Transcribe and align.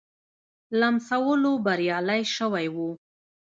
لمسولو 0.79 1.53
بریالی 1.65 2.21
شوی 2.35 2.67
وو. 2.75 2.89